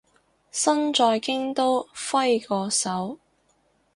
[0.49, 3.19] 身在京都揮個手